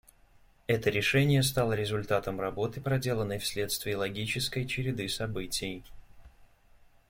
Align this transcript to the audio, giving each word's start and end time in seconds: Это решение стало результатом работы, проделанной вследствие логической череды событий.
Это 0.65 0.89
решение 0.89 1.43
стало 1.43 1.73
результатом 1.73 2.41
работы, 2.41 2.81
проделанной 2.81 3.37
вследствие 3.37 3.95
логической 3.97 4.65
череды 4.65 5.07
событий. 5.07 5.83